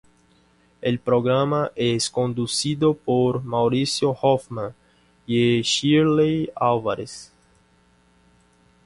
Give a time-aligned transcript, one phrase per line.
[0.81, 4.73] El programa es conducido por Mauricio Hoffman
[5.27, 7.31] y Shirley Álvarez.